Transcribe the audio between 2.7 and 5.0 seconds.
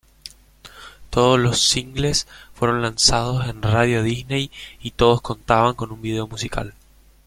lanzados en Radio Disney y